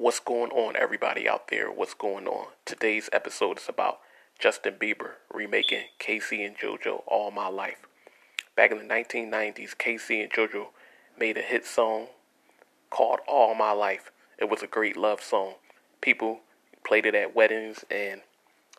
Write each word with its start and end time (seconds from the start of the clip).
What's 0.00 0.20
going 0.20 0.52
on, 0.52 0.76
everybody 0.76 1.28
out 1.28 1.48
there? 1.48 1.72
What's 1.72 1.92
going 1.92 2.28
on? 2.28 2.52
Today's 2.64 3.10
episode 3.12 3.58
is 3.58 3.68
about 3.68 3.98
Justin 4.38 4.74
Bieber 4.74 5.14
remaking 5.28 5.86
K-Ci 5.98 6.40
and 6.40 6.56
JoJo 6.56 7.02
All 7.04 7.32
My 7.32 7.48
Life. 7.48 7.84
Back 8.54 8.70
in 8.70 8.78
the 8.78 8.84
1990s, 8.84 9.76
K-Ci 9.76 10.22
and 10.22 10.30
JoJo 10.30 10.66
made 11.18 11.36
a 11.36 11.40
hit 11.40 11.66
song 11.66 12.06
called 12.90 13.18
All 13.26 13.56
My 13.56 13.72
Life. 13.72 14.12
It 14.38 14.48
was 14.48 14.62
a 14.62 14.68
great 14.68 14.96
love 14.96 15.20
song. 15.20 15.54
People 16.00 16.42
played 16.86 17.04
it 17.04 17.16
at 17.16 17.34
weddings, 17.34 17.84
and 17.90 18.20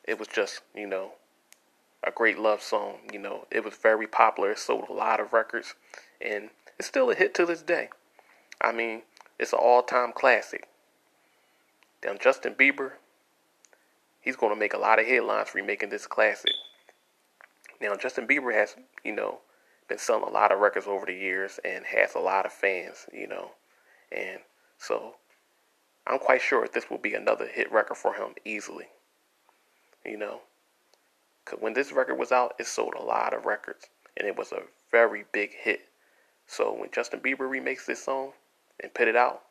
it 0.05 0.17
was 0.17 0.29
just, 0.29 0.61
you 0.73 0.87
know, 0.87 1.15
a 2.01 2.11
great 2.11 2.39
love 2.39 2.61
song. 2.61 2.99
You 3.11 3.19
know, 3.19 3.45
it 3.51 3.65
was 3.65 3.73
very 3.73 4.07
popular. 4.07 4.51
It 4.51 4.59
sold 4.59 4.85
a 4.87 4.93
lot 4.93 5.19
of 5.19 5.33
records, 5.33 5.75
and 6.21 6.51
it's 6.77 6.87
still 6.87 7.11
a 7.11 7.13
hit 7.13 7.33
to 7.33 7.45
this 7.45 7.61
day. 7.61 7.89
I 8.61 8.71
mean, 8.71 9.01
it's 9.37 9.51
an 9.51 9.59
all-time 9.61 10.13
classic. 10.13 10.69
Now, 12.03 12.15
Justin 12.15 12.55
Bieber, 12.55 12.93
he's 14.21 14.35
going 14.35 14.53
to 14.53 14.59
make 14.59 14.73
a 14.73 14.77
lot 14.77 14.99
of 14.99 15.05
headlines 15.05 15.53
remaking 15.53 15.89
this 15.89 16.07
classic. 16.07 16.53
Now, 17.81 17.95
Justin 17.95 18.27
Bieber 18.27 18.53
has, 18.53 18.75
you 19.03 19.13
know, 19.13 19.39
been 19.87 19.97
selling 19.97 20.23
a 20.23 20.29
lot 20.29 20.51
of 20.51 20.59
records 20.59 20.87
over 20.87 21.05
the 21.05 21.13
years 21.13 21.59
and 21.65 21.85
has 21.85 22.15
a 22.15 22.19
lot 22.19 22.45
of 22.45 22.53
fans, 22.53 23.07
you 23.11 23.27
know, 23.27 23.51
and 24.11 24.39
so 24.77 25.15
I'm 26.07 26.19
quite 26.19 26.41
sure 26.41 26.67
this 26.67 26.89
will 26.89 26.97
be 26.97 27.13
another 27.13 27.47
hit 27.47 27.71
record 27.71 27.97
for 27.97 28.13
him 28.13 28.33
easily. 28.45 28.87
You 30.05 30.17
know, 30.17 30.41
because 31.43 31.61
when 31.61 31.73
this 31.73 31.91
record 31.91 32.15
was 32.15 32.31
out, 32.31 32.55
it 32.59 32.67
sold 32.67 32.93
a 32.97 33.03
lot 33.03 33.33
of 33.33 33.45
records 33.45 33.89
and 34.17 34.27
it 34.27 34.37
was 34.37 34.51
a 34.51 34.63
very 34.91 35.25
big 35.31 35.51
hit. 35.53 35.81
So 36.47 36.73
when 36.73 36.89
Justin 36.91 37.19
Bieber 37.19 37.49
remakes 37.49 37.85
this 37.85 38.03
song 38.03 38.31
and 38.79 38.93
put 38.93 39.07
it 39.07 39.15
out, 39.15 39.43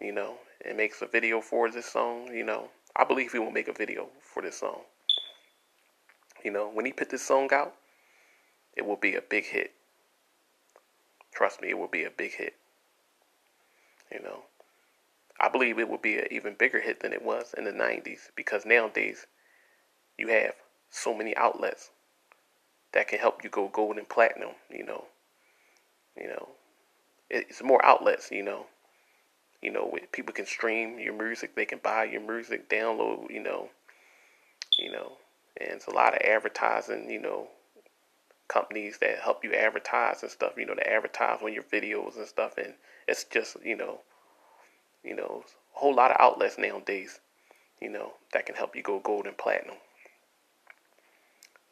you 0.00 0.12
know, 0.12 0.36
and 0.64 0.76
makes 0.76 1.02
a 1.02 1.06
video 1.06 1.40
for 1.40 1.70
this 1.70 1.86
song, 1.86 2.28
you 2.32 2.44
know, 2.44 2.70
I 2.96 3.04
believe 3.04 3.32
he 3.32 3.38
will 3.38 3.50
make 3.50 3.68
a 3.68 3.72
video 3.72 4.08
for 4.20 4.42
this 4.42 4.58
song. 4.58 4.80
You 6.44 6.50
know, 6.52 6.68
when 6.68 6.86
he 6.86 6.92
put 6.92 7.10
this 7.10 7.24
song 7.24 7.52
out, 7.52 7.74
it 8.76 8.86
will 8.86 8.96
be 8.96 9.14
a 9.14 9.22
big 9.22 9.46
hit. 9.46 9.72
Trust 11.34 11.60
me, 11.60 11.70
it 11.70 11.78
will 11.78 11.88
be 11.88 12.04
a 12.04 12.10
big 12.10 12.34
hit. 12.34 12.54
You 14.12 14.20
know, 14.22 14.44
I 15.40 15.48
believe 15.48 15.78
it 15.78 15.88
will 15.88 15.98
be 15.98 16.18
an 16.18 16.26
even 16.30 16.54
bigger 16.54 16.80
hit 16.80 17.00
than 17.00 17.12
it 17.12 17.22
was 17.22 17.54
in 17.56 17.64
the 17.64 17.72
90s 17.72 18.30
because 18.34 18.64
nowadays 18.64 19.26
you 20.16 20.28
have 20.28 20.54
so 20.90 21.14
many 21.14 21.36
outlets 21.36 21.90
that 22.92 23.08
can 23.08 23.18
help 23.18 23.44
you 23.44 23.50
go 23.50 23.68
gold 23.68 23.98
and 23.98 24.08
platinum, 24.08 24.50
you 24.70 24.84
know. 24.84 25.04
You 26.16 26.28
know, 26.28 26.48
it's 27.30 27.62
more 27.62 27.84
outlets, 27.84 28.30
you 28.32 28.42
know. 28.42 28.66
You 29.62 29.72
know, 29.72 29.96
people 30.12 30.32
can 30.32 30.46
stream 30.46 30.98
your 30.98 31.14
music, 31.14 31.54
they 31.54 31.64
can 31.64 31.80
buy 31.82 32.04
your 32.04 32.20
music, 32.20 32.68
download, 32.68 33.30
you 33.30 33.42
know. 33.42 33.70
You 34.78 34.92
know, 34.92 35.12
and 35.60 35.72
it's 35.72 35.86
a 35.86 35.90
lot 35.90 36.14
of 36.14 36.20
advertising, 36.22 37.10
you 37.10 37.20
know, 37.20 37.48
companies 38.46 38.98
that 38.98 39.18
help 39.18 39.44
you 39.44 39.52
advertise 39.52 40.22
and 40.22 40.30
stuff, 40.30 40.52
you 40.56 40.66
know, 40.66 40.74
to 40.74 40.90
advertise 40.90 41.40
on 41.42 41.52
your 41.52 41.64
videos 41.64 42.16
and 42.16 42.26
stuff 42.26 42.56
and 42.56 42.74
it's 43.06 43.24
just, 43.24 43.56
you 43.64 43.76
know, 43.76 44.00
you 45.04 45.14
know, 45.14 45.44
a 45.74 45.78
whole 45.78 45.94
lot 45.94 46.10
of 46.10 46.16
outlets 46.20 46.58
nowadays, 46.58 47.20
you 47.80 47.88
know, 47.88 48.12
that 48.32 48.46
can 48.46 48.54
help 48.54 48.74
you 48.74 48.82
go 48.82 48.98
gold 48.98 49.26
and 49.26 49.36
platinum. 49.36 49.76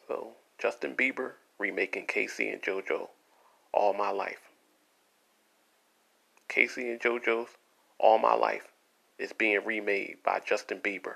So, 0.07 0.33
Justin 0.59 0.95
Bieber 0.95 1.33
remaking 1.59 2.07
K-Ci 2.07 2.49
and 2.49 2.63
JoJo 2.63 3.09
All 3.73 3.93
My 3.93 4.11
Life. 4.11 4.51
K-Ci 6.49 6.89
and 6.91 7.01
JoJo's 7.01 7.51
All 7.99 8.19
My 8.19 8.35
Life 8.35 8.69
is 9.19 9.33
being 9.33 9.61
remade 9.65 10.19
by 10.25 10.41
Justin 10.41 10.81
Bieber. 10.81 11.15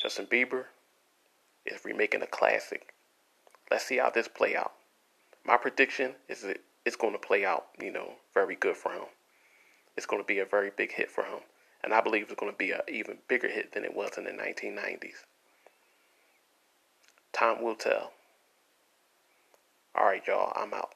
Justin 0.00 0.26
Bieber 0.26 0.66
is 1.64 1.84
remaking 1.84 2.22
a 2.22 2.26
classic. 2.26 2.94
Let's 3.70 3.84
see 3.84 3.96
how 3.96 4.10
this 4.10 4.28
play 4.28 4.54
out. 4.54 4.72
My 5.44 5.56
prediction 5.56 6.12
is 6.28 6.42
that 6.42 6.60
it's 6.84 6.96
going 6.96 7.12
to 7.12 7.18
play 7.18 7.44
out, 7.44 7.66
you 7.80 7.92
know, 7.92 8.12
very 8.34 8.54
good 8.54 8.76
for 8.76 8.92
him. 8.92 9.06
It's 9.96 10.06
going 10.06 10.22
to 10.22 10.26
be 10.26 10.38
a 10.38 10.44
very 10.44 10.70
big 10.76 10.92
hit 10.92 11.10
for 11.10 11.24
him. 11.24 11.40
And 11.82 11.92
I 11.92 12.00
believe 12.00 12.24
it's 12.24 12.40
going 12.40 12.52
to 12.52 12.58
be 12.58 12.72
an 12.72 12.80
even 12.88 13.18
bigger 13.28 13.48
hit 13.48 13.72
than 13.72 13.84
it 13.84 13.94
was 13.94 14.18
in 14.18 14.24
the 14.24 14.30
1990s. 14.30 15.24
Time 17.32 17.62
will 17.62 17.74
tell. 17.74 18.12
All 19.94 20.06
right, 20.06 20.26
y'all, 20.26 20.52
I'm 20.56 20.74
out. 20.74 20.95